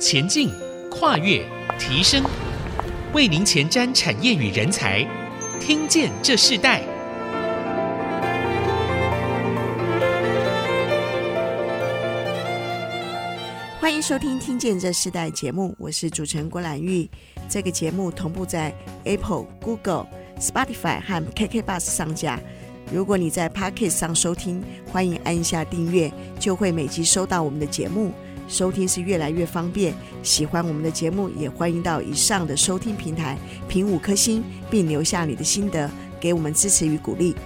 [0.00, 0.50] 前进、
[0.90, 1.44] 跨越、
[1.78, 2.24] 提升，
[3.12, 5.06] 为您前瞻产业与人才，
[5.60, 6.82] 听见这世代。
[13.78, 17.06] 欢迎收听《听见这世代》节目，我是主持人郭兰玉。
[17.46, 18.74] 这个节目同步在
[19.04, 20.06] Apple、Google、
[20.40, 22.40] Spotify 和 KK Bus 上架。
[22.90, 28.10] 如果你在 Podcast 上收听，欢迎按一下订阅，就会每集收到我们的节目。
[28.50, 29.94] 收听是越来越方便。
[30.24, 33.38] 喜欢我们的节目，也欢迎到以上的收听平台
[33.68, 35.88] 评五颗星，并留下你的心得，
[36.20, 37.36] 给我们支持与鼓励。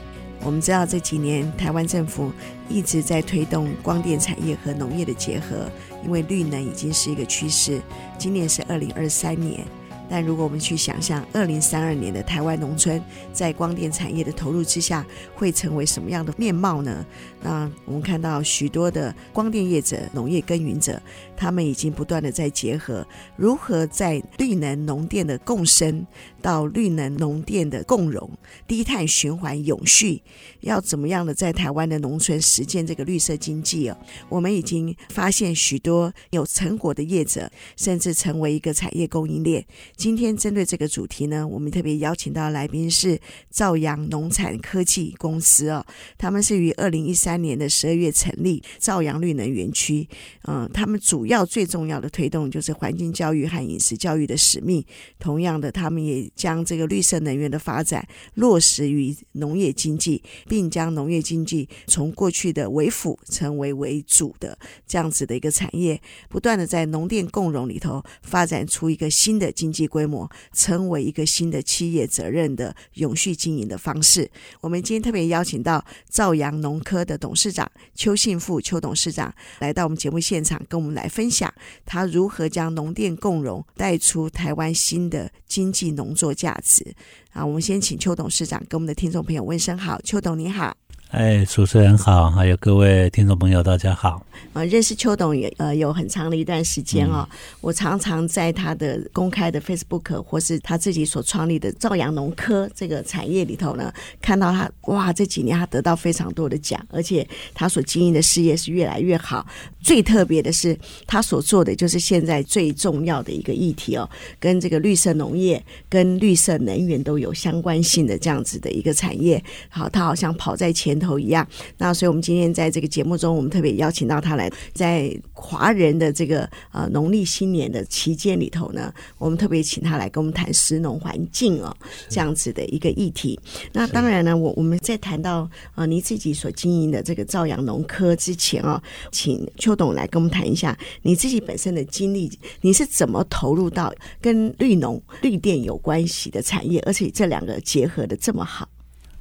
[0.42, 2.32] 我们知道这几年台湾政府
[2.70, 5.70] 一直在推动光电产业和农业的结合，
[6.02, 7.82] 因为绿能已经是一个趋势。
[8.18, 9.62] 今年是二零二三年。
[10.06, 13.02] 但如果我们去想象二零三二年的台湾农村，
[13.32, 17.04] 在光电产业的投入之下，会成为什么样的面貌呢？
[17.44, 21.00] 那我们看到许多的光电业者、农业耕耘者，
[21.36, 26.06] 他们已经不断的在结合，如何在绿能农电的共生
[26.40, 28.30] 到绿能农电的共融、
[28.66, 30.22] 低碳循环永续，
[30.60, 33.98] 要怎么样的在台湾的农村实践这个绿色经济哦？
[34.30, 39.62] 我们已经发现许多有成果的业者，甚至成为一个产业供应链。
[39.96, 43.20] 今天针对这个主题呢，我们特别邀请到来宾是
[43.50, 45.84] 兆阳农产科技公司哦，
[46.16, 50.08] 他们是于二零一三三年的十二月成立兆阳绿能园区。
[50.44, 54.84] 嗯，他们主要最重要的推动就是环境教育和饮食教育的使命。
[55.18, 69.88] 同样的，他们也将这个绿色能源的发展落实于农业经济，并将农业经济从过去的为辅成为为主的这样子的一个产业，不断的在农电共融里头发展出一个新的经济。
[69.94, 74.28] 规模成为一个新的企业责任的永续经营的方式。
[74.60, 81.50] 我们今天特别邀请到兆阳农科的董事长邱信富邱董事长来到我们节目现场，跟我们来分享
[81.86, 86.94] 他如何将农电共融带出台湾新的经济农作价值。
[87.32, 90.76] 啊，我们先请邱董事长跟我们的听众朋友问声好，邱董你好。
[91.14, 94.26] 哎，主持人好，还有各位听众朋友，大家好。
[94.52, 97.26] 呃，认识邱董也呃有很长的一段时间哦。
[97.30, 109.46] 嗯、我常常在他的公开的 Facebook 或是他自己所创立的朝阳农科这个产业里头呢，看到他哇，这几年他得到非常多的奖，而且他所经营的事业是越来越好。
[109.80, 110.76] 最特别的是，
[111.06, 114.08] 他所做的就是现在最重要的一个议题哦，
[114.40, 119.42] 跟这个绿色农业、跟绿色能源都有相关性的这样子的一个产业。
[119.68, 121.03] 好，他好像跑在前头。
[121.04, 121.46] 头一样，
[121.78, 131.76] 那所以我们今天在这个节目中，我们特别邀请到他来，在华人的这个呃农历新年的期间里头呢，我们特别请他来跟我们谈食农环境哦，
[132.08, 133.38] 这样子的一个议题。
[133.72, 138.82] 那当然呢，我我们在谈到呃你自己所经营的这个兆阳农科之前哦，
[139.12, 142.30] 请邱董来跟我们谈一下你自己本身的经历，
[142.62, 148.68] 你是怎么投入到跟绿农绿电有关系的产业，而且这两个结合的这么好。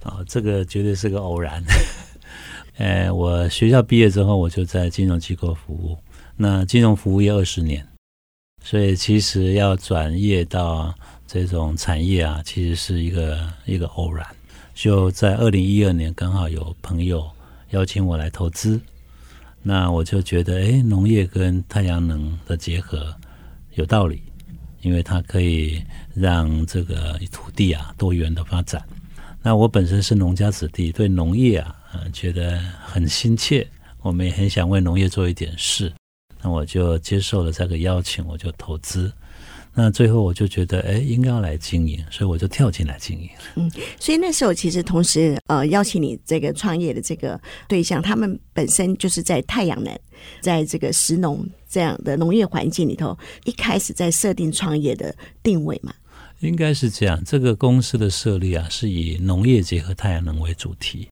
[0.04, 1.64] 哦，这个绝对是个偶然。
[2.78, 5.98] 呃，我学校毕业之后，我就在金融机构服务。
[6.36, 7.88] 那金融服务业二十年，
[8.64, 10.94] 所以其实要转业到
[11.28, 14.26] 这种产业啊，其实是一个一个偶然。
[14.74, 17.30] 就在二零一二年，刚好有朋友
[17.70, 18.82] 邀请我来投资，
[19.62, 23.16] 那我就觉得，哎，农业跟太阳能的结合
[23.76, 24.24] 有道理，
[24.82, 25.84] 因为它可以
[26.16, 28.84] 让这个土地啊多元的发展。
[29.44, 33.68] 那我本身是农家子弟，对农业啊，呃，觉得很亲切。
[34.02, 35.92] 我们也很想为农业做一点事，
[36.42, 39.12] 那我就接受了这个邀请，我就投资。
[39.74, 43.30] 那最后我就觉得，哎，应该要来经营，所以我就跳进来经营。
[43.56, 49.98] 嗯，所以那时候其实同时呃邀请你这个创业的这个对象，他们本身就是在太阳能，
[50.42, 55.94] 在这个食农这样的农业环境里头，一开始在设定创业的定位嘛。
[56.48, 61.08] 应该是这样，这个公司的设立啊，是以农业结合太阳能为主题。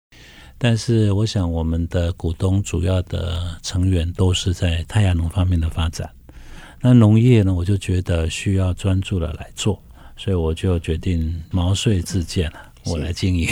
[0.57, 6.09] 但是，我想我们的股东主要的成员都是在太阳能方面的发展。
[6.81, 9.81] 那农业呢，我就觉得需要专注的来做，
[10.17, 13.47] 所以我就决定毛遂自荐了，我来经营。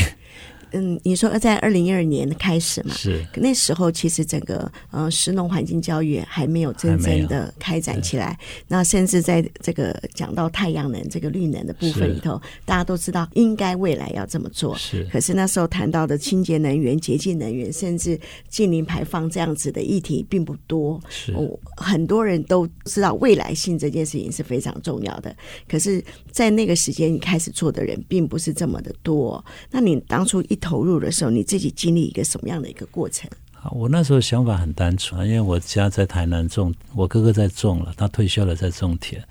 [0.72, 2.94] 嗯，你说在二零一二年开始嘛？
[2.94, 3.26] 是。
[3.36, 8.38] 那时候其实整个呃石农环境教育还没有真正的开展起来。
[8.68, 14.76] 那甚至在这个讲到太阳能这个绿能的部分里头，大家都知道应该未来要这么做。
[14.78, 15.04] 是。
[15.12, 21.00] 可是那时候谈到的清洁能源、洁净能源，甚至近零排放这样子的议题并不多。
[21.10, 21.32] 是。
[21.34, 25.36] 哦，很多人都知道未来性这件事情是非常重要的。
[25.68, 29.44] 可是，在那个时间你开始做的人并不是这么的多。
[29.72, 33.30] 那你当初一投入的时候，你自己经历一个什么样的一个过程？
[33.72, 39.22] 我那时候想法很单纯，因为我家在台南种，我哥哥在种了，他退休了在种田。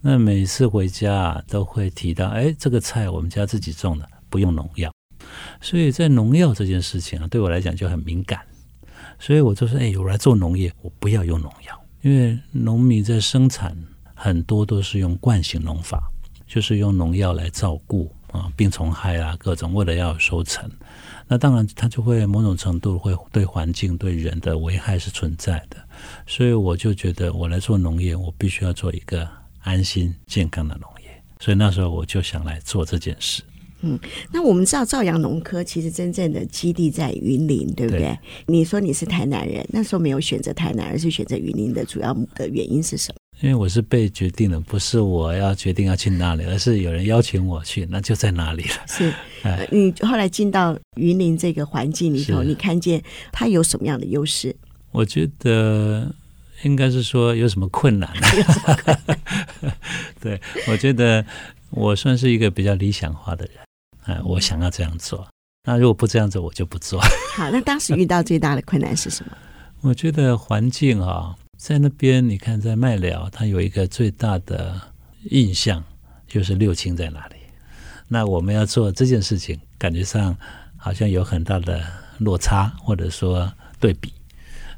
[0.00, 4.90] 那每次回家啊，都会提到，哎，这个菜我们家自己种的，不用农药。
[5.60, 8.40] 所以在农药这件事情啊，对我来讲就很敏感。
[9.18, 13.76] 所以我就说，哎，我来做农业，我不要用农药，因为农民在生产
[14.14, 16.10] 很多都是用惯性农法，
[16.46, 20.70] 就是用农药来照顾啊，病虫害啊，各种为了要有收成。
[21.28, 25.76] 那当然，它就会某种程度会对环境、对人的危害是存在的。
[26.26, 29.28] 所以我就觉得，我来做农业，我必须要做一个
[29.60, 31.22] 安心健康的农业。
[31.40, 33.42] 所以那时候我就想来做这件事。
[33.80, 33.98] 嗯，
[34.32, 38.00] 那我们知道兆阳农科其实真正的基地在云林，对不对？
[38.00, 38.18] 对。
[38.46, 43.15] 你说你是台南人，那时候没有选择台南，而是选择云林的主要的原因是什么？
[43.40, 48.74] 因为我是被决定的，不是我要决定要去哪里，而是有人邀请我去，那就在哪里了。
[48.86, 49.12] 是，
[49.42, 54.56] 呃、 你后来进到云林这个环境里头，你看见它有什么样的优势？
[54.90, 56.10] 我觉得
[56.62, 58.10] 应该是说有什么困难？
[60.18, 61.22] 对，我觉得
[61.68, 63.56] 我算是一个比较理想化的人，
[64.04, 65.28] 哎，我想要这样做。
[65.64, 66.98] 那如果不这样做，我就不做。
[67.34, 69.36] 好，那当时遇到最大的困难是什么？
[69.82, 71.36] 我觉得环境啊。
[71.56, 74.80] 在那边，你看，在麦寮，他有一个最大的
[75.30, 75.82] 印象
[76.26, 77.36] 就是六亲在哪里。
[78.08, 80.36] 那我们要做这件事情，感觉上
[80.76, 81.82] 好像有很大的
[82.18, 84.12] 落差，或者说对比。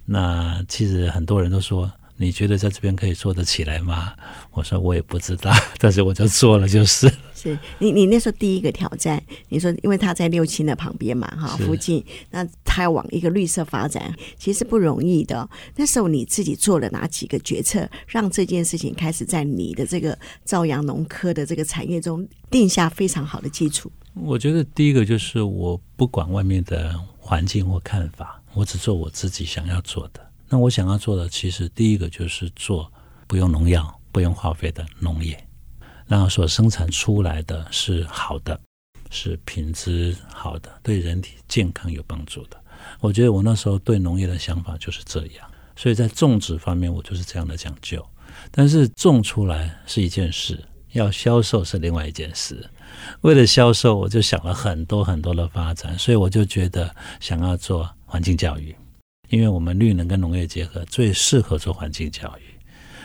[0.05, 1.91] 那其实很多人都说。
[2.21, 4.13] 你觉得在这边可以做得起来吗？
[4.51, 7.11] 我说我也不知道， 但是我就做了就是。
[7.33, 15.49] 是你你那时候第一个挑战，你说因为他在六轻的旁边嘛，哈附近，那他要往一个绿色发展，其实不容易的。
[15.77, 23.89] 那时候你自己做了哪几个决策，让这件事情开始在你的这个朝阳农科的这个产业中定下非常好的基础？
[24.15, 30.28] 我觉得第一个就是我不管外面的环境或看法，我只做我自己想要做的。
[30.49, 32.91] 那我想要做的，其实第一个就是做
[33.27, 35.39] 不用农药、不用化肥的农业，
[36.07, 38.59] 然后所生产出来的是好的，
[39.11, 42.57] 是品质好的，对人体健康有帮助的。
[43.01, 45.47] 我觉得我那时候对农业的想法就是这样，
[45.77, 48.05] 所以在种植方面我就是这样的讲究。
[48.51, 50.63] 但是种出来是一件事，
[50.93, 52.69] 要销售是另外一件事。
[53.21, 58.75] 为了销售，我就想了很多很多的发展，所以我就觉得想要做环境教育。
[59.29, 62.43] 因为我们绿能跟农业结合，最适合做环境教育，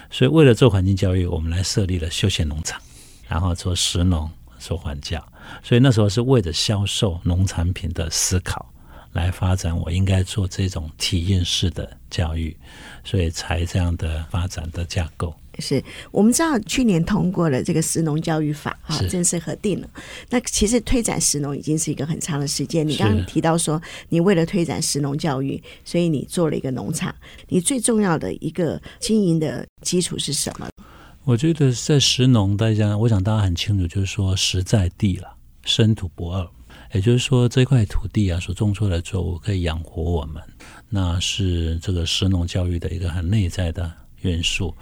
[0.09, 2.81] 所以为了做环境教育，我们来设立了休闲农场，
[3.27, 4.29] 然后做食农、
[4.59, 5.23] 做环教。
[5.61, 8.71] 所以那时候是为了销售农产品的思考
[9.11, 12.55] 来发展，我应该做这种体验式的教育，
[13.03, 15.35] 所以才这样的发展的架构。
[15.59, 19.89] 是我们知道去年通过了这个食农教育法哈，正式核定了。
[20.29, 22.87] 那其实推展食农已经是一个很长的时间。
[22.87, 27.13] 你刚刚提到说，你为了推展食农教育，所以你做了一个农场。
[27.47, 30.67] 你最重要的一个经营的基础是什么？
[31.23, 36.47] 我觉得在食农大家，我想大家很清楚，就是说实在地了，生土不二。
[36.93, 40.43] 也就是说，这块土地啊，所种出来的作物可以养活我们，
[40.89, 43.91] 那是这个食农教育的一个很内在的
[44.21, 44.75] 元素。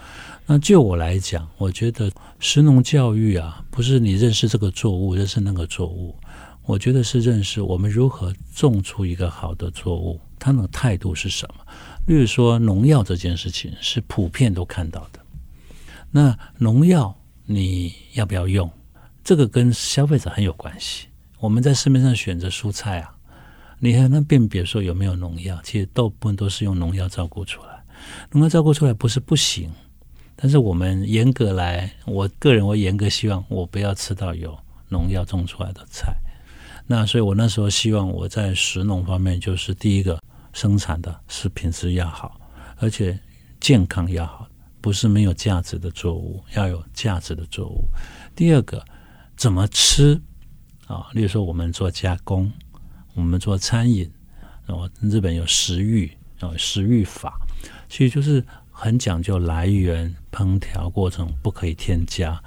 [0.45, 6.15] 那就我来讲，我觉得食农教育啊，不是你认识这个作物，认识那个作物。
[6.63, 11.65] 我觉得是认识我们如何种出一个好的作物，它的态度是什么。
[12.05, 15.19] 例如说，农药这件事情是普遍都看到的。
[16.11, 18.69] 那农药你要不要用？
[19.23, 21.07] 这个跟消费者很有关系。
[21.39, 23.15] 我们在市面上选择蔬菜啊，
[23.79, 25.59] 你还能辨别说有没有农药？
[25.63, 27.83] 其实大部分都是用农药照顾出来。
[28.31, 29.71] 农药照顾出来不是不行。
[30.41, 34.57] 但是我们严格来，我个人我严格希望我不要吃到有
[34.89, 36.11] 农药种出来的菜。
[36.87, 40.19] 那所以我那时候希望我在食农方面，就是第一个
[40.51, 42.41] 生产的是品质要好，
[42.77, 43.19] 而且
[43.59, 44.47] 健康要好，
[44.81, 47.85] 不是没有价值的作物，要有价值的作物。
[48.35, 48.83] 第二个
[49.37, 50.19] 怎么吃
[50.87, 51.05] 啊？
[51.13, 52.51] 例如说我们做加工，
[53.13, 54.11] 我们做餐饮，
[54.65, 57.39] 然后日本有食欲，然后食欲法，
[57.87, 58.43] 其实就是。
[58.83, 62.41] 很讲究来源、烹调过程不可以添加。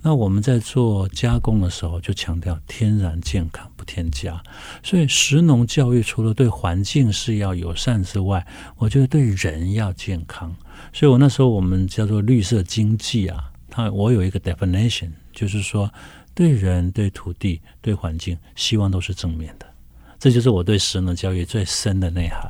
[0.00, 4.40] 那我们在做加工的时候，就强调天然健康不添加。
[4.84, 10.54] 所以食农教育除了对环境是要友善之外，我觉得对人要健康。
[10.92, 15.92] 所以我那时候我们叫做绿色经济啊，它我有一个 definition，就是说
[16.36, 19.66] 对人、对土地、对环境，希望都是正面的。
[20.20, 22.48] 这就是我对食农教育最深的内涵。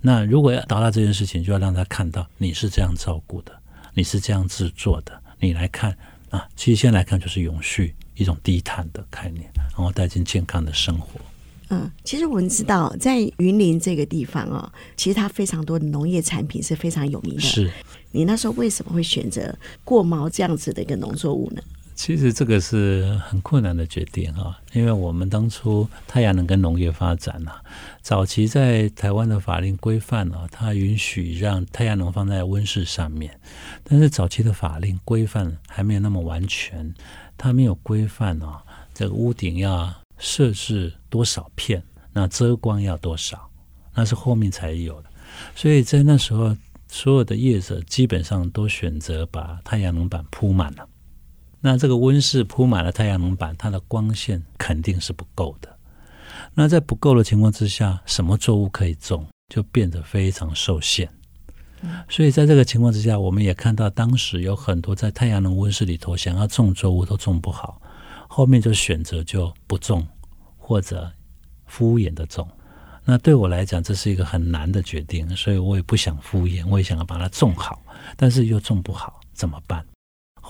[0.00, 3.52] 那如果要达到这件事情，就要让他看到你是这样照顾的，
[3.94, 5.12] 你是这样制作的。
[5.38, 5.96] 你来看
[6.30, 11.20] 啊，其实现在来看就是永续一种低碳的概念，然后带进健康的生活。
[11.68, 17.40] 嗯，其实我们知道，在云林这个地方哦，其实它非常多的农业产品是非常有名的。
[17.40, 17.70] 是，
[18.10, 21.62] 你那时候为什么会选择过毛这样子的一个农作物呢？
[22.02, 27.62] 其实这个是很困难的决定啊，因为我们当初太阳能跟农业发展啊，
[28.00, 33.38] 早期在台湾的法令规范啊，它允许让太阳能放在温室上面，
[33.84, 36.94] 但是早期的法令规范还没有那么完全，
[37.36, 38.62] 它没有规范啊，
[38.94, 41.82] 这个屋顶要设置多少片，
[42.14, 43.50] 那遮光要多少，
[43.94, 45.10] 那是后面才有的，
[45.54, 46.56] 所以在那时候，
[46.88, 50.88] 所有的业者基本上都选择把太阳能板铺满了。
[51.60, 55.76] 那这个温室铺满了太阳能板，它的光线肯定是不够的。
[56.54, 61.08] 那在不够的情况之下，什么作物可以种，就变得非常受限。
[62.08, 67.80] 所以在这个情况之下，我们也看到当时有很多在太阳能温室里头想要种作物都种不好，
[68.28, 70.06] 后面就选择就不种
[70.58, 71.10] 或者
[71.66, 72.46] 敷衍的种。
[73.04, 77.82] 那对我来讲，这是一个很难的决定，所以我也不想敷衍，我也想要把它种好，
[78.16, 79.84] 但是又种不好，怎么办？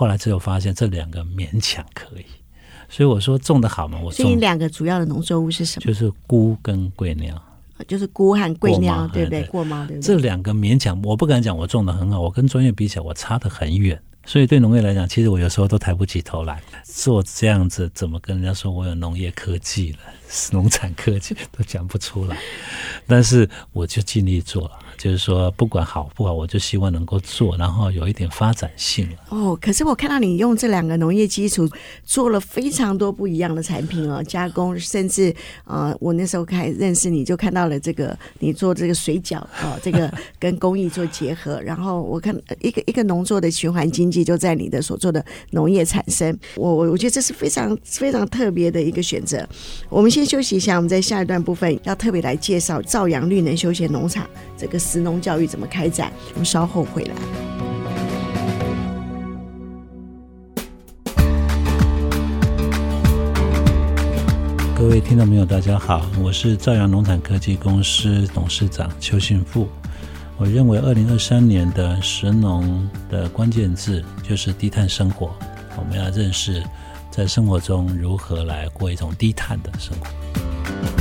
[0.01, 2.25] 后来只有发现这两个勉强可以，
[2.89, 4.25] 所以我说种的好嘛，我种。
[4.25, 5.87] 所以两个主要的农作物是什么？
[5.87, 7.39] 就是菇跟桂鸟，
[7.87, 9.43] 就是菇和桂鸟，对不对？
[9.43, 10.07] 过猫对不对？
[10.07, 14.01] 这两个勉强，我不敢讲我种得很好，我跟专业比起来，我差得很远。
[14.25, 19.99] 所以对农业来讲，其实我有时候都抬不起头来做这样子，怎么跟人家说我有农业科技了，
[20.51, 22.39] 农产科技都讲不出来，
[23.07, 24.79] 但是我就尽力做了。
[25.01, 29.09] 就是说，不管好不好，我就希望能够做，然后有一点发展性。
[29.31, 31.67] 哦，可是我看到你用这两个农业基础
[32.05, 46.39] 做了非常多不一样的产品哦，加工，甚至呃，我那时候开始认识你就看到了这个你做这个水饺哦，这个跟工艺做结合，然后我看一个一个农作的循环经济就在你的所做的农业产生。
[46.57, 49.49] 我我我觉得这是非常非常特别的一个选择。
[49.89, 54.29] 我们先休息一下，我们在下一段部分要特别来介绍兆阳绿能休闲农场
[54.59, 54.79] 这个。
[54.91, 56.13] 食农教育怎么开展？
[56.33, 57.15] 我们稍后回来。
[64.77, 69.69] 各位听众朋友，大家好，我是兆阳农产科技公司董事长邱信富。
[70.37, 75.33] 我认为，二零二三年的食农的关键字就是低碳生活。
[75.77, 76.65] 我们要认识
[77.13, 81.00] 在生活中如何来过一种低碳的生活。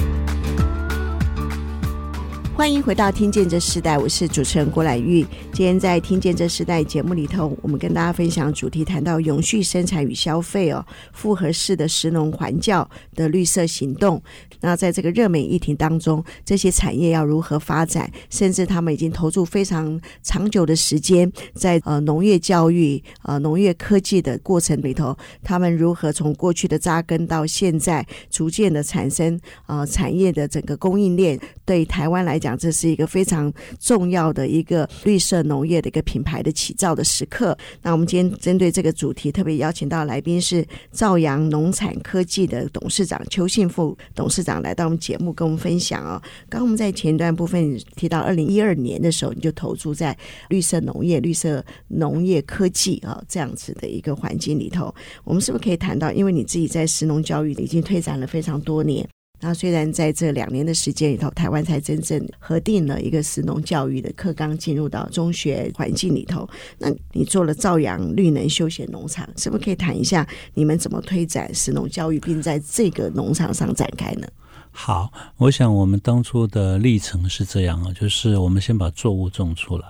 [2.60, 5.26] 欢迎回到《听见这时代》，我是主持人郭兰玉。
[5.54, 14.22] 今天在《听见这时代》节目里头，我们跟大家分享主题，谈到永续生产与消费哦，复合式的食农环教的绿色行动。
[14.60, 18.12] 那在这个热门议题当中，这些产业要如何发展？
[18.30, 32.49] 甚至他们已经投入非常长久的时间，在呃农业教育、呃农业科技的过程里头，他们如何从过去的扎根到现在逐渐的产生呃产业的整个供应链，对台湾来讲。
[32.58, 37.58] 这是一个非常重要的一个绿色农业的一个品牌的起造的时刻。
[37.82, 46.22] 那我们今天针对这个主题，特别邀请到来宾是兆阳农产科技的董事长邱信富董事长来到我们节目跟我们分享哦。
[46.50, 50.18] 刚刚我们在前段部分提到，二零一二年的时候你就投注在
[50.50, 54.94] 绿色农业、绿色农业科技啊这样子的一个环境里头。
[55.24, 59.08] 我们是不是可以谈到，因为你自己在食农教育已经推展了非常多年？
[59.42, 74.28] 那虽然在这两年的时间里头，台湾才真正核定了一个食农教育的课纲进入到中学环境里头，那你做了兆阳绿能休闲农场，是不是可以谈一下你们怎么推展食农教育，并在这个农场上展开呢？
[74.72, 79.88] 好，我想我们当初的历程是这样啊，就是我们先把作物种出来，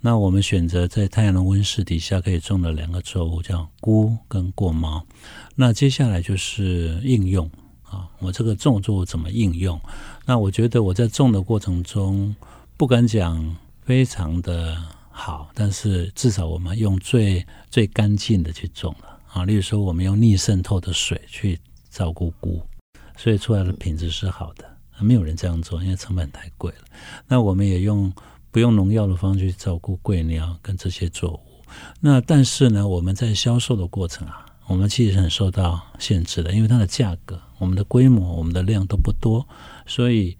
[0.00, 5.06] 那我们选择在太阳能温室底下可以种的两个作物叫菇跟过毛，
[5.54, 7.50] 那接下来就是应用。
[7.90, 9.80] 啊，我这个种作物怎么应用？
[10.26, 12.34] 那我觉得我在种的过程中，
[12.76, 14.76] 不敢讲非常的
[15.10, 19.44] 好，但是至少我们用最最干净的去种了啊。
[19.44, 21.58] 例如说，我们用逆渗透的水去
[21.90, 22.60] 照顾菇，
[23.16, 24.64] 所以出来的品质是好的。
[25.00, 26.84] 没有人这样做，因为成本太贵了。
[27.26, 28.12] 那我们也用
[28.50, 31.40] 不用农药的方式去照顾桂鸟跟这些作物。
[32.00, 34.44] 那但是呢，我们在销售的过程啊。
[34.68, 39.48] 我们其实很受到限制的，因为它的价格、我们的规模、我们的量都不多，
[39.86, 40.36] 所以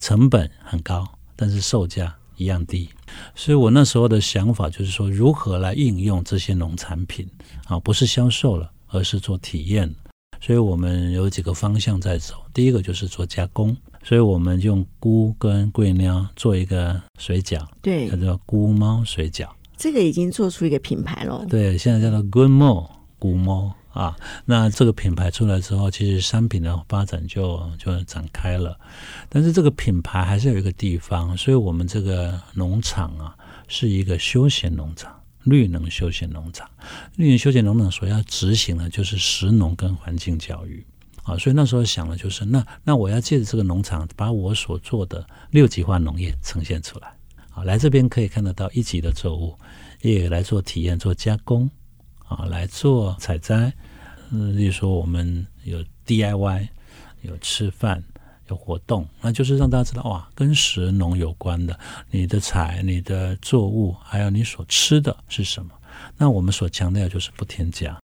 [0.00, 1.06] 成本很高，
[1.36, 2.88] 但是售价一样低。
[3.36, 7.28] 所以我那时候的想法就是说，如何来应用这些农产品
[7.66, 9.94] 啊，不是销售了，而是做体验。
[10.40, 19.48] 所以我们有几个方向在走，第一个就是做加工，所以我们用菇跟桂鸟做一个水饺，对，它叫菇猫水饺。
[19.76, 22.97] 这个已经做出一个品牌了，对，现在叫做 Good Mo。
[23.18, 24.16] 古猫啊。
[24.44, 28.78] 那这个品牌出来之后，其实商品的发展就就展开了。
[29.28, 36.68] 但是这个品牌还是有一个地方，所以我们这个农场啊，是一个休闲农场，绿能休闲农场。
[37.16, 40.84] 绿能休闲农场所要执行的就是食农跟环境教育
[41.24, 41.36] 啊。
[41.36, 47.12] 所以那时候想的就是，那那我要借着这个农场，把我所做的六级化农业呈现出来。
[47.50, 49.54] 啊，来这边可以看得到一级的作物。
[50.00, 51.68] 也来做体验、做加工，
[52.28, 53.72] 啊，来做采摘。
[54.30, 56.68] 嗯，例如说我们有 DIY，
[57.22, 58.02] 有吃饭，
[58.48, 61.78] 有活动，那就是让大家知道哇，跟食农有关的，
[62.10, 65.72] 你的采、你的作物，还有你所吃的是什么？
[66.16, 67.98] 那我们所强调就是不添加，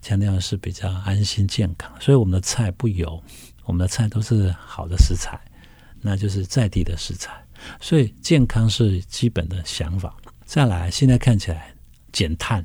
[0.00, 1.92] 强调的是比较安心健康。
[2.00, 3.22] 所以我们的菜不油，
[3.64, 5.38] 我们的菜都是好的食材，
[6.00, 7.44] 那就是在地的食材。
[7.80, 10.16] 所以健康是基本的想法。
[10.44, 11.74] 再来，现在看起来
[12.10, 12.64] 减碳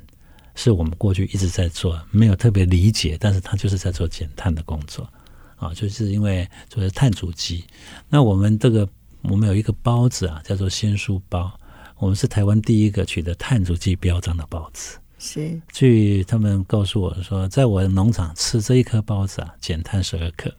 [0.54, 5.08] 是我们过去一直在做，没有特别理解，但是他就是在做减碳的工作
[5.56, 7.64] 啊，就是因为就是碳足迹。
[8.08, 8.88] 那我们这个
[9.22, 11.52] 我们有一个包子啊，叫做鲜蔬包，
[11.98, 14.98] 我们是台湾第一个取得碳足迹标章的包子。
[15.18, 20.54] 是，据他们告诉我说，在我的农场吃这一颗包子啊，减碳十二克。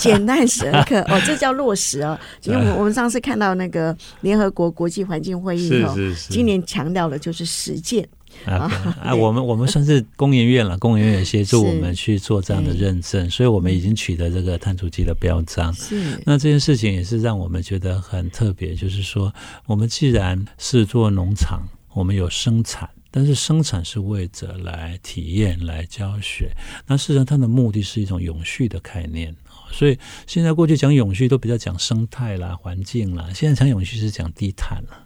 [0.00, 2.18] 减碳十二克 哦，这叫落实哦。
[2.42, 8.08] 因为我我们上次看到那个联合国国际环境会议哦，是是是今年强调的就是实践
[8.44, 8.70] 啊。
[9.02, 15.72] 啊，我们我们算是工研院了， 工研院也协助我们去做这样的认证，所以我们已经取得这个碳足迹的标章。
[15.74, 19.32] 是，那这件事情也是让我们觉得很特别，就是说，
[19.66, 26.50] 我们既然是做农场，我们有生产，但是生产是为着来体验、来教学。
[26.86, 29.34] 那事实上，它的目的是一种永续的概念。
[29.72, 35.05] 所以现在过去讲永续都比较讲生态啦、环境啦，现在讲永续是讲低碳了，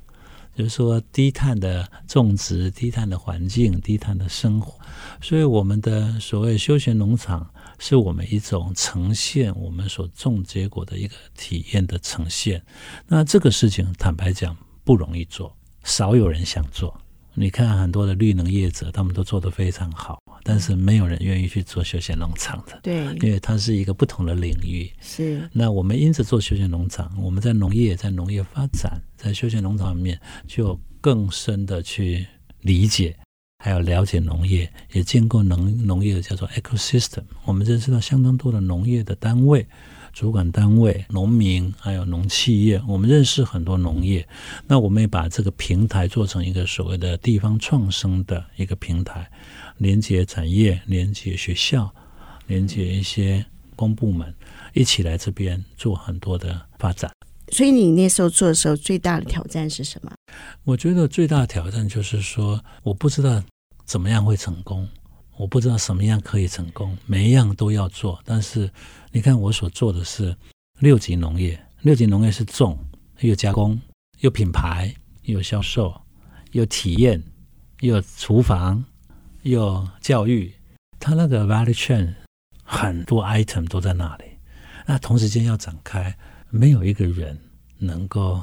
[0.55, 4.79] 就是说低碳的种植、低碳的环境、低碳的生活。
[5.21, 12.63] 所以我们的所谓休闲农场，是我们一种呈现我们所种结果的一个体验的呈现。
[13.07, 17.01] 那这个事情坦白讲不容易做，少有人想做。
[17.35, 20.19] 你看很多的绿能业者，他们都做得非常好。
[20.43, 24.91] 但是没有人愿意去做休闲农场的，对，因为它是一个不同的领域。
[25.01, 32.27] 是，那我们因此做休闲农场，我们在农业、在农业发展、在休闲农场里面，就更深的去
[32.63, 33.15] 理解，
[33.63, 37.25] 还有了解农业，也见过农农业的叫做 ecosystem。
[37.45, 39.67] 我们认识到相当多的农业的单位、
[40.15, 44.27] 主管单位、农民，还有农企业，我们认识很多农业。
[44.67, 49.31] 那我们也把这个平台做成一个所谓的地方创生的一个平台。
[49.77, 51.95] 连接产业，连接学校，
[52.47, 53.45] 连接一些
[53.77, 54.35] 公部门，
[54.73, 57.11] 一起来这边做很多的发展。
[57.51, 60.13] 所以你那时候做的时候，最大的挑战是什么？
[60.65, 63.43] 我觉得最大的挑战就是说，我不知道
[63.85, 64.89] 怎么样会成功，
[65.37, 68.21] 我不知道什么样可以成功，每一样都要做。
[68.25, 68.71] 但是
[69.11, 70.37] 你看，我所做的是
[70.79, 72.79] 六级农业，六级农业是种，
[73.21, 73.81] 又加工，
[74.21, 76.01] 又品牌，又销售，
[76.53, 77.23] 又体验，
[77.81, 78.85] 又厨房。
[79.43, 80.53] 又教育，
[80.99, 82.15] 它那个 value chain
[82.63, 84.25] 很多 item 都在那里，
[84.87, 86.15] 那同时间要展开，
[86.51, 87.39] 没有一个人
[87.79, 88.43] 能够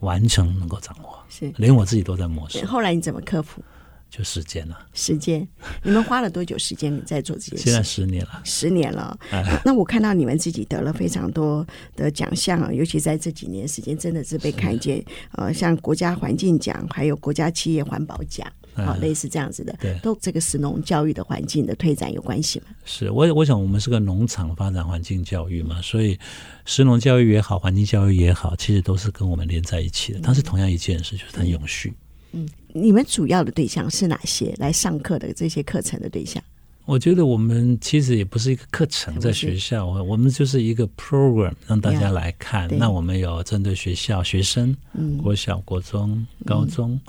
[0.00, 2.64] 完成，能够掌握，是连我自己都在摸索。
[2.66, 3.62] 后来你怎么克服？
[4.08, 4.86] 就时间了。
[4.94, 5.46] 时间，
[5.82, 7.64] 你们花了多久时间在做这件事？
[7.64, 8.40] 现在十年了。
[8.44, 9.18] 十年了。
[9.32, 11.66] 哎、那我看到你们自己得了非常多
[11.96, 15.04] 的奖项啊，尤其在这几年时间，真的是被看见。
[15.32, 18.46] 呃，像国家环境奖，还有国家企业环保奖。
[18.84, 22.66] 好，类似这样子的，对，都这个食农教育的环境的推展有关系吗？
[22.84, 26.18] 是，我我想我们是个农场发展环境教育嘛，所以
[26.64, 30.20] 食农教育也好，环境教育也好，其实都是跟我们连在一起的。
[30.20, 31.94] 它是同样一件事，就是很永续。
[32.32, 34.54] 嗯，你们主要的对象是哪些？
[34.58, 36.42] 来上课的这些课程的对象？
[36.84, 42.68] 我觉得我们其实也不是一个课程，在学校，我我们就是一个 program，让大家来看。
[42.78, 47.00] 那我们有针对学校学生，嗯，国小、国中、高中，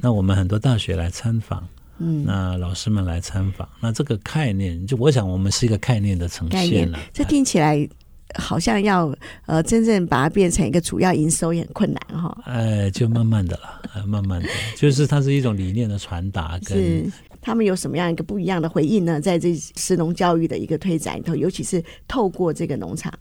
[0.00, 1.66] 那我们很多大学来参访，
[1.98, 6.98] 嗯，那老师们来参访，那这个概念，就我想我们是一个概念的呈现了。
[7.12, 7.88] 这听起来
[8.34, 9.14] 好像要
[9.46, 12.36] 呃真正把它变成一个主要营收也很困难哈。
[12.44, 17.10] 哎，就慢慢的了， 慢慢的，就是它是一种理念的传达跟。
[17.44, 19.20] 他们有什么样一个不一样的回应呢？
[19.20, 23.12] 在这食农教育的一个推展里头，尤其是透过这个农场，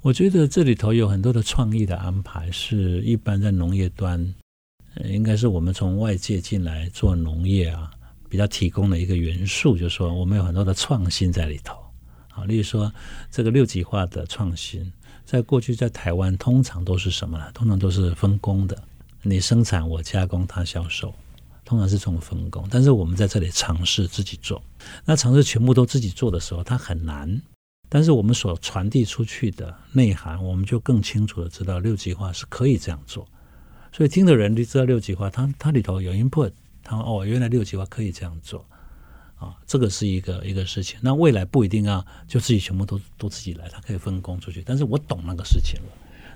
[0.00, 4.34] 我觉得这里头有很多的创意的安排，是一般在农业端，
[5.04, 7.90] 应该是我们从外界进来做农业啊，
[8.28, 11.76] 比较提供的一个元素，就是说我们有很多的创新在里头。
[12.28, 12.92] 好，例如说
[13.30, 14.92] 这个六级化的创新，
[15.24, 17.50] 在过去在台湾通常都是什么呢？
[17.52, 18.82] 通常都是分工的，
[19.22, 21.14] 你生产我加工，他销售。
[21.64, 22.66] 通常是这种分工。
[22.68, 24.60] 但是我们在这里尝试自己做，
[25.04, 27.40] 那尝试全部都自己做的时候，它很难。
[27.88, 33.24] 但是我们所传递出去的内涵，我们就更清楚的知道六级化是可以这样做。
[33.92, 38.66] 所以听的人就知道六级化，它它里头有 input，他哦，原来六级化可以这样做。
[39.36, 40.98] 啊，这个是一个一个事情。
[41.00, 44.62] 那未来不一定要就自己全部都都自己来，他可以分工出去。
[44.66, 45.88] 但是我懂那个事情了。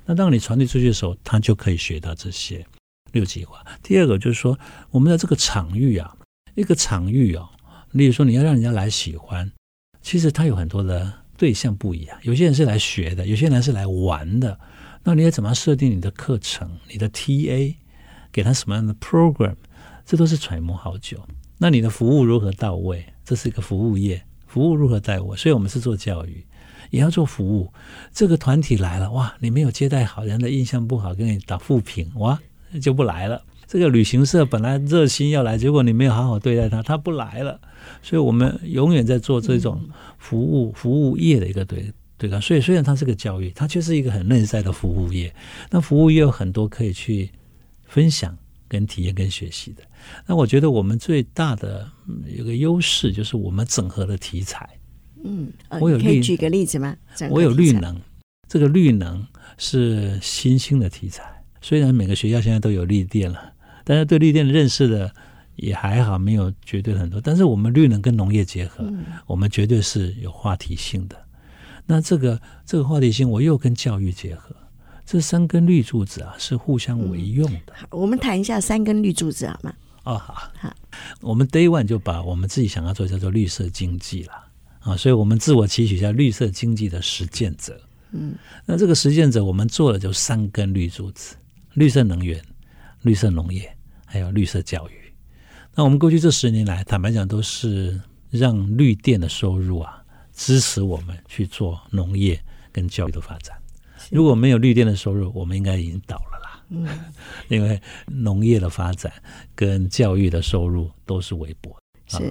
[0.07, 2.65] 那当你传递出去的时候，他就可以学到这些
[3.13, 3.63] 六级化。
[3.83, 4.59] 第二个就是说，
[4.91, 6.17] 我们的这个场域啊，
[6.55, 7.47] 一个场域哦，
[7.93, 9.53] 例如说你要让人家来喜欢，
[10.01, 12.19] 其实它有很多的对象不一样。
[12.23, 14.59] 有些人是来学的，有些人是来玩的。
[15.05, 17.75] 那你要怎么设定你的课程，你的 TA，
[18.33, 19.55] 给他什么样的 program，
[20.05, 21.19] 这都是揣摩好久。
[21.59, 23.05] 那你的服务如何到位？
[23.25, 25.37] 这是一个服务业，服务如何带我？
[25.37, 26.45] 所以我们是做教育，
[26.91, 27.73] 也要做服务。
[28.13, 32.41] 这个团体来了，哇，你没有接待好，人的印象不好，给你打负评，哇，
[32.83, 33.43] 就不来了。
[33.67, 37.61] 这个旅行社本来热心要来，结果你没有好好对待他，他不来了。
[38.03, 39.89] 所以我们永远在做这种
[40.19, 41.93] 服务服务业的一个对
[42.27, 42.41] 对抗。
[42.41, 45.35] 所以虽然它是个教育，它却是一个很内在的服务业。
[45.71, 47.31] 那服务业有很多可以去
[47.87, 48.37] 分享。
[48.67, 49.83] 跟体验跟学习的，
[50.27, 51.89] 那我觉得我们最大的
[52.27, 54.69] 有个优势就是我们整合的题材。
[55.23, 56.97] 嗯，我有可以举个例子吗？
[57.31, 58.01] 我有绿能，
[58.49, 59.25] 这个绿能
[59.59, 61.23] 是新兴的题材。
[61.61, 63.53] 虽然每个学校现在都有绿电了，
[63.85, 65.15] 但是对绿电的认识的
[65.55, 67.21] 也还好，没有绝对很多。
[67.21, 71.24] 但是我们绿能跟农业结合，嗯，我们绝对是有话题性的。
[71.87, 74.55] 那这个这个话题性，我又跟教育结合。
[75.07, 77.75] 这三根绿柱子啊，是互相为用的。
[77.83, 79.75] 嗯、我们谈一下三根绿柱子好吗？
[80.05, 80.75] 哦，好，好。
[81.21, 84.33] 我们 Day One 就把我们自己想要做叫做绿色经济了
[84.81, 87.79] 啊，所以我们自我期许一下绿色经济的实践者。
[88.13, 91.37] 嗯，那这个实践者，我们做的就三根绿柱子：
[91.75, 92.41] 绿色能源、
[93.03, 94.93] 绿色农业，还有绿色教育。
[95.75, 100.04] 那我们过去这十年来，坦白讲，都是让绿电的收入啊，
[100.35, 102.39] 支持我们去做农业
[102.73, 103.57] 跟教育的发展。
[104.11, 106.65] 如果没有绿电的收入，我们应该已经倒了啦。
[106.71, 106.87] 嗯，
[107.49, 109.13] 因为农业的发展
[109.55, 111.75] 跟教育的收入都是微薄。
[112.07, 112.31] 是，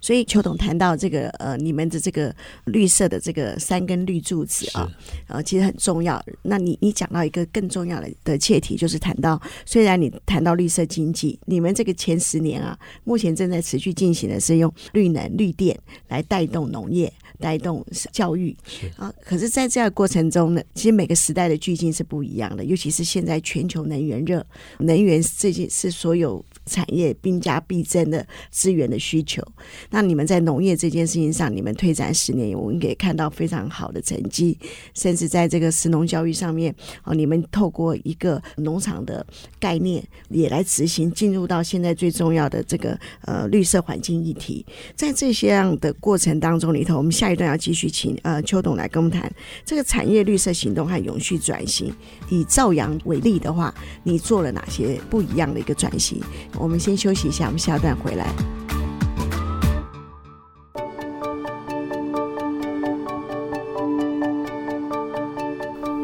[0.00, 2.34] 所以邱董谈到这个呃，你们的这个
[2.66, 4.90] 绿色的这个三根绿柱子啊，
[5.28, 6.22] 呃，其实很重要。
[6.42, 17.12] 那你你讲到一个更重要的的切题，就是谈到虽然你谈到绿色经济，你们这个前十年啊，目前正在持续进行的是用绿能绿电来带动农业。
[17.40, 18.54] 带动教育
[18.96, 24.46] 啊，可是，在这个过程中呢，其实每个时代的巨进是不一样的，尤其是现在全球能源热，
[24.78, 29.42] 能源这些是所有产业兵家必争的资源的需求。
[29.88, 34.58] 那你们在农业这件事情上，你们推展十年，我们可以看到非常好的成绩，
[34.92, 39.26] 甚至在这个食农教育上面，哦，你们透过一个农场的
[39.58, 44.66] 概念也来执行，进入到现在最重要的这个呃绿色环境议题。
[44.94, 47.30] 在这些样的过程当中里头，我们下。
[47.30, 49.32] 一段要继续请呃邱董来跟我们谈
[49.64, 51.94] 这个产业绿色行动和永续转型。
[52.28, 56.20] 以兆阳为例的话，你做了哪些不一样的一个转型？
[56.58, 58.26] 我们先休息一下，我们下段回来。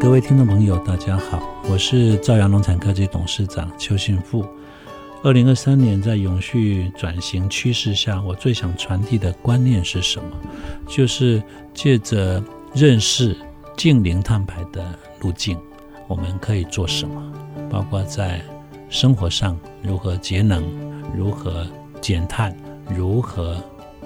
[0.01, 4.47] 各位听众朋友，大家好，我是兆阳农产科技董事长邱信富。
[5.25, 10.31] 二零二三年，在永续转型趋势下，我最想传递的观念是什么？
[10.87, 11.43] 就是
[11.75, 12.41] 借着
[12.73, 13.37] 认识
[13.77, 15.59] 净零碳排的路径，
[16.07, 17.33] 我们可以做什么？
[17.69, 18.41] 包括在
[18.88, 20.62] 生活上如何节能，
[21.16, 21.66] 如何
[22.01, 22.57] 减碳，
[22.88, 23.57] 如何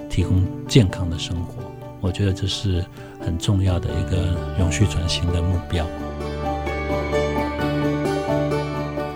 [0.09, 1.63] 提供健康的生活。
[1.99, 2.83] 我觉得这是
[3.19, 5.85] 很重要的一个永续转型的目标。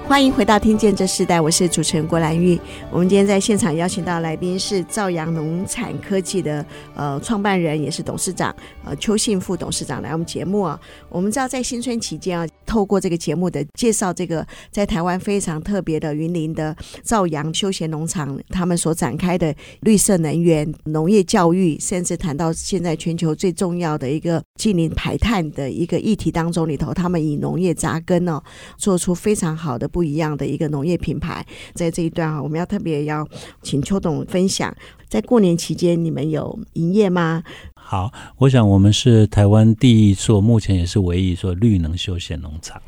[0.07, 2.57] 欢迎回到《听见这世代》，我是主持人郭兰玉。
[2.91, 10.79] 我们今天在现场邀请到来宾是兆阳农产科技的呃创办人，也是董事长呃邱信富董事长来我们节目啊。
[11.09, 28.41] 我们知道在新春期间啊，透过这个节目的介绍，这个在台湾非常特别的云林的兆阳休闲农场，他们所展开的绿色能源、农业教育，甚至谈到现在全球最重要的一个近零排碳的一个议题当中里头，他们以农业扎根哦，
[28.77, 30.05] 做出非常好的不。
[30.05, 33.27] 一样的一个农业品牌，在这一段哈，我们要特别要
[33.63, 34.71] 请邱董分享，
[35.09, 37.41] 在过年期间你们有营业吗？
[37.87, 42.81] 好，我想我们是台湾第一座，目前也是唯一一座绿能休闲农场。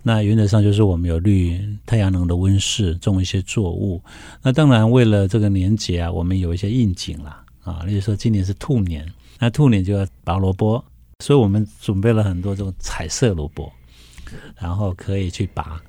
[0.00, 4.00] 那原则上就是我们有绿太阳能的温室，种一些作物。
[4.42, 9.04] 那当然为了这个年节啊，我们有一些应景啦啊，例如说今年是兔年，
[9.40, 10.84] 那兔年就要拔萝卜，
[11.18, 13.72] 所以我们准备了很多这种彩色萝卜，
[14.56, 15.82] 然后可以去拔。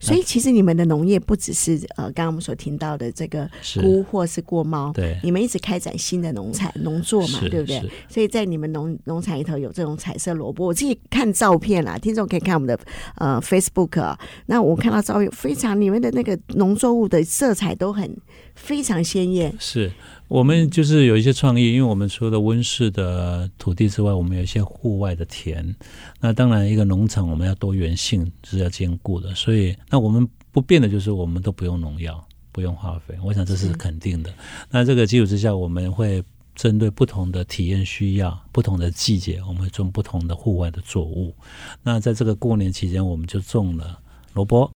[0.00, 3.48] 所以其实你们的农业不只是呃，刚刚我们所听到的这个
[3.80, 7.82] 菇或是过猫，对，你们一直开展新的农产农作嘛，对不对？
[8.08, 12.78] 所以在你们农农场里头有这种彩色萝卜，我自己看照片啦，听众可以看我们的
[13.16, 18.16] 呃 Facebook 啊，那我看到照片非常，你们的那个农作物的色彩都很
[18.54, 19.90] 非常鲜艳，是。
[20.28, 25.74] 我们就是有一些创意，因为我们除了温室的土地之外，我们有一些户外的田。
[26.20, 33.16] 那当然，一个农场我们要多元性是要兼顾的，所以那我们不变的就是我们都不用农药，不用化肥。
[33.24, 34.30] 我想这是肯定的。
[34.70, 36.22] 那这个基础之下，我们会
[36.54, 41.34] 针对不同的体验需要、不同的季节，我们会种不同的户外的作物。
[41.82, 43.98] 那在这个过年期间，我们就种了
[44.34, 44.70] 萝卜，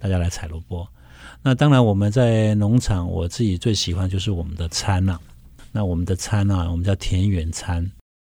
[0.00, 0.88] 大家来采萝卜。
[1.46, 5.20] 那当然，我们在农场，我自己最喜欢就是我们的餐啊。
[5.72, 7.92] 那我们的餐啊，我们叫田园餐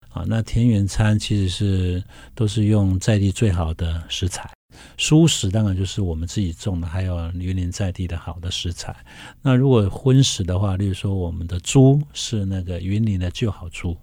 [0.09, 0.23] 啊。
[0.25, 4.51] 那田园餐其实是都是用在地最好的食材，
[4.97, 8.95] 蔬食当然就是我们自己种的，还有云林在地的好的食材。
[9.39, 13.95] 那如果荤食的话，例如说我们的猪是那个云林的旧好猪，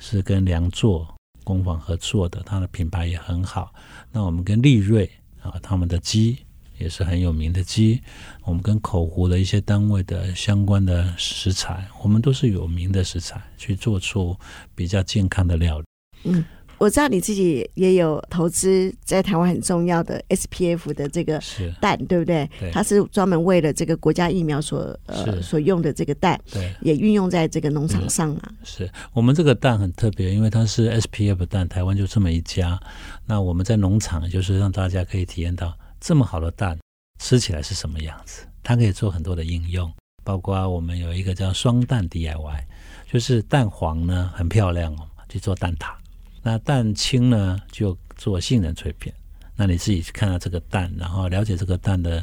[0.00, 1.06] 是跟良作
[1.44, 3.72] 工坊合作的，它的品牌也很好。
[4.10, 5.08] 那我们跟利瑞
[5.40, 6.36] 啊，他们的鸡。
[6.78, 8.00] 也是很有名的鸡，
[8.44, 14.36] 我们跟口湖的一些单位的相关的食材，我们都是有名的食材，去做出
[14.74, 15.86] 比较健康的料理。
[16.24, 16.44] 嗯，
[16.78, 21.40] 我知道你自己也有投资在台湾很重要的 SPF 的这个
[21.80, 22.50] 蛋，对不对？
[22.58, 28.52] 对，它是专门为了这个国家疫苗所呃所用的这个蛋，对，也运用在这个农场上啊。
[28.64, 32.80] 是我们这个蛋很特别，因为它是 SPF 蛋，台湾就这么一家。
[33.26, 35.72] 那我们在农场就是让大家可以体验到。
[36.04, 36.78] 这么好的蛋
[37.18, 38.46] 吃起来是什么样子？
[38.62, 39.90] 它可以做很多的应用，
[40.22, 42.62] 包括我们有一个叫双蛋 DIY，
[43.10, 45.94] 就是蛋黄呢很漂亮哦，去做蛋挞；
[46.42, 49.14] 那蛋清呢就做杏仁脆片。
[49.56, 52.22] 那你自己去看到这个蛋，然后了解这个蛋的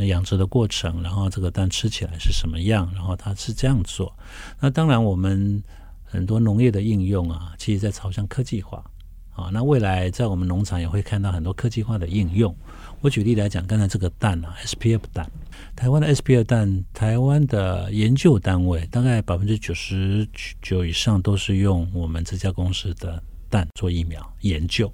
[0.00, 4.14] 养殖的过程，然后这个蛋吃起来是什么样，然后它是这样做。
[4.60, 5.62] 那当然，我们
[6.04, 8.84] 很多农业的应用啊，其实在朝向科技化
[9.32, 9.50] 啊。
[9.52, 12.54] 那未来在我们农场也会看到很多科技化的应用。
[13.00, 15.28] 我举例来讲，刚才这个蛋啊，SPF 蛋，
[15.74, 20.26] 台湾的 SPF 蛋，台湾的研究单位大概百分之九十
[20.60, 24.92] 九以上都是用我们这家公司的蛋做疫苗研究，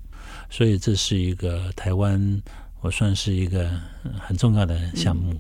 [0.49, 2.43] 所以这是一个台湾，
[2.81, 3.71] 我算是一个
[4.19, 5.39] 很重要的项目。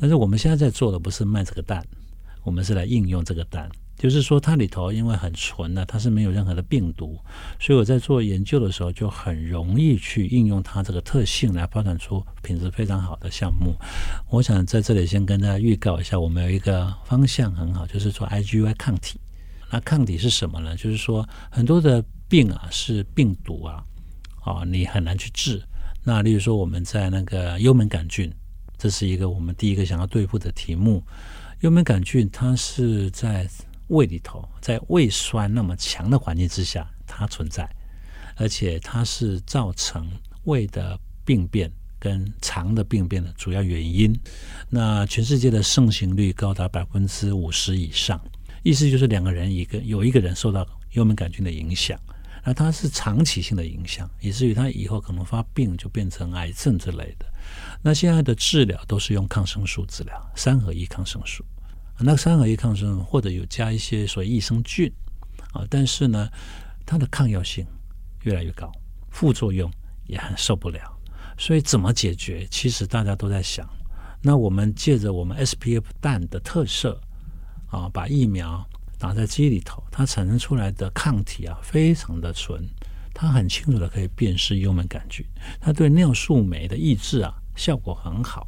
[0.00, 1.84] 但是我们现在在做的不是卖这个蛋，
[2.42, 3.68] 我们是来应用这个蛋。
[3.98, 7.18] 就是说，它里头因为很纯的，它是没有任何的病毒，
[7.58, 13.74] 所以我在做研究的时候就很容易去应用它这个特性来发展出品质非常好的项目。
[14.30, 19.18] 我想在这里先跟大家预告一下，我们有一个方向很好，就是做 IgY 抗体。
[19.70, 20.76] 那抗体是什么呢？
[20.76, 23.84] 就是说很多的病啊是病毒啊，
[24.44, 25.60] 啊你很难去治。
[26.04, 28.32] 那例如说我们在那个幽门杆菌，
[28.78, 31.02] 这是一个我们第一个想要对付的题目。
[31.60, 33.46] 幽门杆菌它是在
[33.88, 37.68] 胃里头，在胃酸那么强的环境之下，它存在，
[38.36, 40.08] 而且它是造成
[40.44, 44.18] 胃的病变跟肠的病变的主要原因。
[44.68, 48.20] 那全世界的盛行率高达百分之五十以上，
[48.62, 51.98] 意思就是两个人一个有一个人受到幽门杆菌的影响，
[52.44, 57.26] 那它是长期性的影响，以至于他以后可能发病就变成癌症之类的。
[57.82, 61.44] 那现在的治疗都是用抗生素治疗，三合一抗生素。
[62.00, 64.92] 那三合一抗生素或者有加一些所谓益生菌
[65.52, 66.28] 啊，但是呢，
[66.86, 67.66] 它的抗药性
[68.22, 68.70] 越来越高，
[69.10, 69.68] 副作用
[70.06, 70.80] 也很受不了。
[71.36, 72.46] 所以怎么解决？
[72.50, 73.68] 其实大家都在想。
[74.22, 77.00] 那我们借着我们 SPF 蛋的特色
[77.66, 78.64] 啊，把疫苗
[78.96, 82.64] 打在鸡里头，它产生出来的抗体啊，非常的纯，
[83.12, 85.26] 它很清楚的可以辨识幽门杆菌，
[85.60, 88.46] 它对尿素酶的抑制啊，效果很好，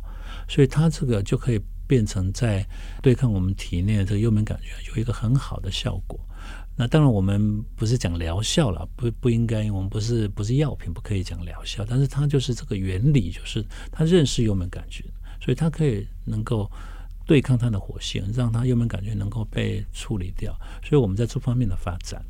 [0.49, 1.61] 所以它这个就可以。
[1.91, 2.65] 变成在
[3.03, 6.17] 对抗我们体内的这个幽门杆菌有一个很好的效果。
[6.77, 11.85] 那当然我们不是讲疗效了，不不应该，我们不是不是药品，不可以讲疗效。
[11.85, 15.05] 但是它就是这个原理，就是它认识幽门杆菌，
[15.45, 16.71] 所以它可以能够
[17.27, 20.57] 对抗它的活性，让它幽门杆菌能够被处理掉。
[20.81, 22.25] 所以我们在这方面的发展。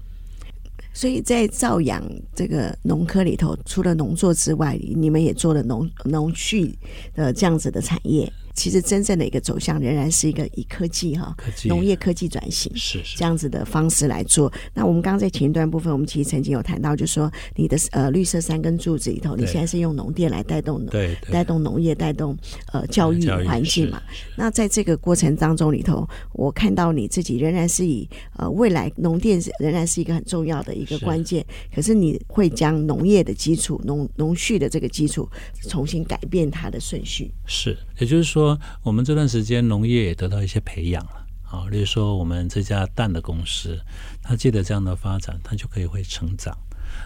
[0.95, 2.03] 所以在照养
[2.35, 6.75] 这个农科里头，除了农作之外，你们也做了农农畜
[7.15, 8.33] 的这样子的产业。
[8.61, 14.53] 其实真正的一个走向仍然是一个以科技哈，农业科技转型是是这样子的方式来做。
[14.75, 20.85] 那我们刚刚在前一段部分，我们其实曾经有谈到，就是说你的呃绿色三根柱子里头，你现在是用农电来带动
[21.33, 22.37] 带动农业，带动
[22.75, 24.03] 呃教育环境嘛。
[24.37, 31.43] 那在这个过程当中里头，我看到你自己仍然是以呃未来农电仍然是一个很重要的一个关键，
[31.75, 35.27] 可是你会将农业的基础、农农畜的这个基础
[35.63, 37.33] 重新改变它的顺序。
[37.47, 38.50] 是，也就是说，
[38.83, 41.27] 我们这段时间农业也得到一些培养了。
[41.51, 43.77] 啊，例如说我们这家蛋的公司，
[44.23, 46.57] 它借着这样的发展，它就可以会成长。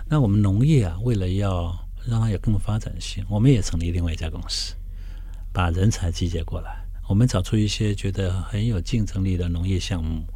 [0.07, 1.75] 那我们农业啊，为了要
[2.07, 4.75] 让它有更发展性，我们也成立另外一家公司，
[5.51, 10.27] 把人才集结过来，我们找出一些觉得很有竞争力的农业项目，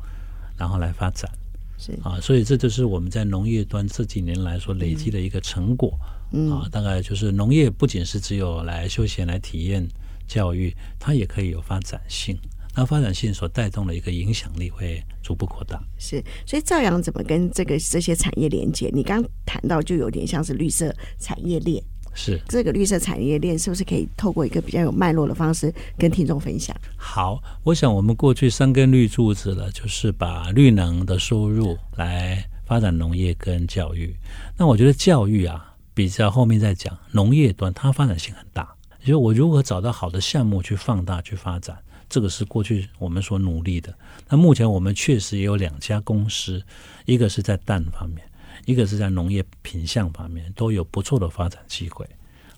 [0.56, 1.30] 然后来发展。
[1.76, 5.96] 是啊，所以这就是我们在农业端这几年来说累积的一个成果。
[6.32, 9.86] 嗯，啊，大概就是农业不仅是只有来休闲、来体验、
[10.28, 12.38] 教育，它也可以有发展性。
[12.76, 15.82] 那发展性所带动的一个影响力会逐步扩大。
[15.98, 18.88] 是，所以赵阳怎么跟这个这些产业连接？
[18.94, 21.82] 你刚谈到就有点像是绿色产业链。
[22.14, 26.76] 是，这个绿色产业链是不是可以透过一个比较有脉络的方式跟听众分享？
[26.96, 34.14] 好，我想我们过去三根绿柱子了，就是把绿能的收入来发展农业跟教育。
[34.56, 38.74] 那我觉得教育啊，比较后面再讲，农业端它发展性很大，
[39.08, 41.78] 就是我如何找到好的项目去放大去发展。
[42.10, 43.94] 这个是过去我们所努力的。
[44.28, 46.62] 那目前我们确实也有两家公司，
[47.06, 48.22] 一个是在蛋方面，
[48.66, 52.06] 一个是在农业品项方面，都有不错的发展机会。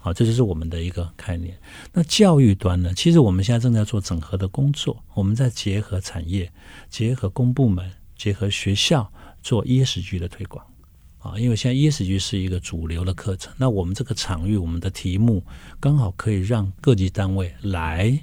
[0.01, 1.57] 好，这就是我们的一个概念。
[1.93, 2.93] 那教育端呢？
[2.95, 6.53] 其实我们现在正在做整合的工作，我们在结合产业、
[6.89, 10.67] 结合公部门、结合学校做 ESG 的推广。
[11.21, 15.45] 啊，因为现在 ESG 是一个主流的课程，那我们这个场域，我们的题目
[15.79, 18.19] 刚好可以让各级单位来。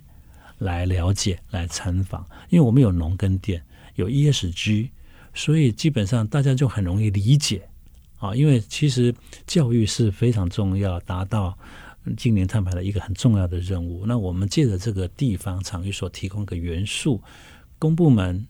[0.59, 4.89] 来了解、来参访，因为我们有农耕店，有 ESG，
[5.31, 7.69] 所以基本上大家就很容易理解
[8.17, 8.33] 啊。
[8.33, 9.13] 因为其实
[9.45, 11.55] 教育是非常重要，达到
[12.17, 14.03] 今年碳排的一个很重要的任务。
[14.07, 17.21] 那我们借着这个地方场域所提供的元素，
[17.77, 18.47] 公部门、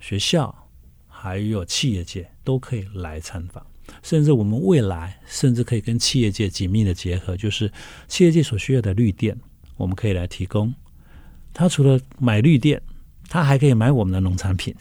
[0.00, 0.70] 学校
[1.06, 3.66] 还有企业界都可以来参访，
[4.02, 7.70] 甚至我们未来甚至可以跟企业界紧密的结合，就是
[8.08, 9.36] 企业界所需要的绿电，
[9.76, 10.74] 我们可以来提供。
[11.54, 12.80] 他除了买绿电，
[13.28, 14.74] 他还可以买我们的农产品，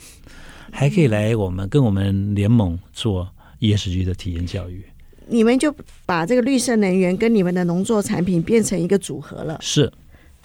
[0.71, 3.29] 还可以来我们跟我们联盟做
[3.59, 4.83] ESG 的体验教育。
[5.27, 5.73] 你们就
[6.05, 9.57] 把这个绿色能源跟你们的农作产品变成一个组合了。
[9.61, 9.91] 是，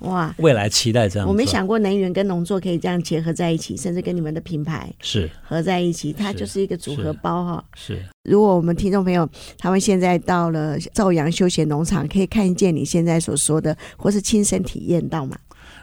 [0.01, 0.35] 哇！
[0.39, 1.27] 未来期待这样。
[1.27, 7.65] 我没想过能源跟农作可以这样结合在一起，甚至跟你们的品牌是合在一起，它就是一个组合包哈。
[7.75, 8.05] 是。
[8.25, 9.29] 如果我们听众朋友
[9.59, 15.39] 他们现在到了朝阳休闲农场，可以看见你现在所说的，或是亲身体验到吗？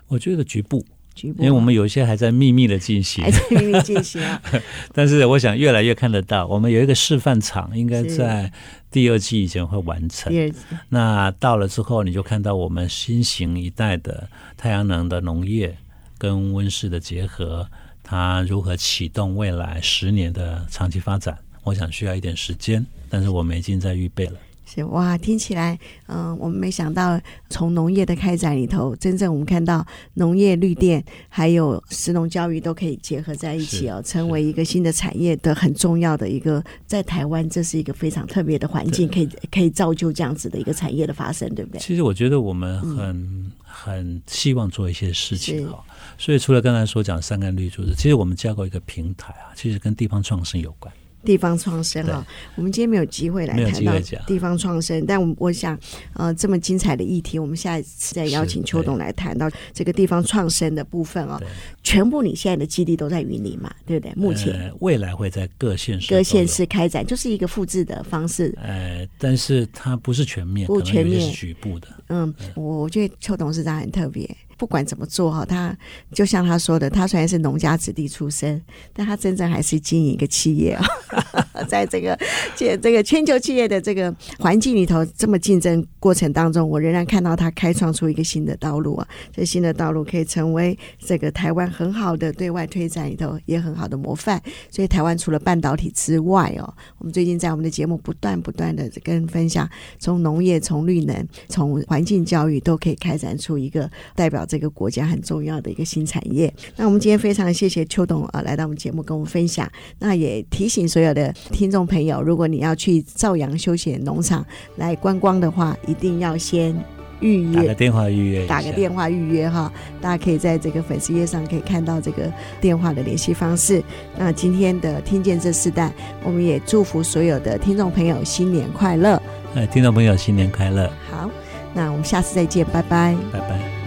[0.07, 4.41] 我觉得局部，局部，因为我们有一些还在秘密的进行，还在秘密进行啊。
[4.93, 8.51] 但是我想越来越看得到，我们有一个示范场，应该在
[8.91, 10.31] 第二季以前会完成。
[10.31, 10.57] 第二季，
[10.89, 15.77] 那到了之后，你就看到我们新型一代的太阳能的农业
[16.17, 17.67] 跟温室的结合，
[18.03, 21.37] 它如何启动未来十年的长期发展。
[21.63, 24.33] 我想需要一点时间，但是我们已经在预备了。
[24.65, 41.79] 是哇，听起来，嗯、呃，我们没想到从农业的开展里头，真正我们看到农业绿电还有食农教育都可以结合在一起哦，成为一个新的产业的很重要的一个，在台湾这是一个非常特别的环境，可以可以造就这样子的一个产业的发生，对不对？
[41.79, 45.83] 其实我觉得我们很、嗯、很希望做一些事情哈，
[46.17, 50.93] 所以除了刚才所讲三根绿柱子，其实我们架构一个平台啊，其实跟地方创生有关。
[51.23, 53.93] 地方创生哈，我们今天没有机会来谈到
[54.27, 55.77] 地方创生，但我我想，
[56.13, 61.41] 呃，这么精彩的议题，我们下一次再邀请邱董来谈到这个地方创生的部分哦。
[61.81, 64.13] 全部你现在的基地都在云林嘛，对不对？
[64.15, 68.53] 目前、呃、未来会在各县市各县市开展，就是一个复制的方式。
[68.61, 71.87] 呃，但是它不是全面，不全面，是局部的。
[72.09, 74.29] 嗯，我我觉得邱董事长很特别。
[74.63, 75.77] 不管怎么做哈，他
[76.13, 78.61] 就像他说的，他虽然是农家子弟出身，
[78.93, 80.85] 但他真正还是经营一个企业啊，
[81.67, 82.17] 在这个
[82.55, 94.41] 这这个全球企业的这个环境里头，这么竞争过程当中，我仍然看到他开创出一个新的道路啊，这新的道路可以成为这个台湾很好的对外推展里头也很好的模范。
[94.71, 104.45] 所以台湾除了半导体之外哦，我们最近在我们的节目不断不断的跟分享，从农业、从绿能、从环境教育都可以开展出一个代表。
[104.53, 106.53] 这个国家很重要的一个新产业。
[106.75, 109.67] 那我们今天非常谢谢邱董啊，来到我们节目跟我们分享。
[109.97, 116.71] 那也提醒所有的听众朋友，如果你要去朝阳休闲农场来观光的话，一定要先
[117.19, 122.31] 预约，打个电话预约，打个电话预约哈，大家可以在这个粉丝页上可以看到这个
[122.61, 123.83] 电话的联系方式。
[124.15, 125.91] 那今天的听见这四代，
[126.23, 129.19] 我们也祝福所有的听众朋友新年快乐。
[129.55, 130.87] 哎，听众朋友新年快乐。
[131.09, 131.27] 好，
[131.73, 133.82] 那我们下次再见，拜拜，拜拜。